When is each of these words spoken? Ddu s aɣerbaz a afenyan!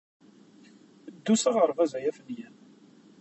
Ddu 1.15 1.35
s 1.41 1.43
aɣerbaz 1.49 1.91
a 1.97 1.99
afenyan! 2.09 2.55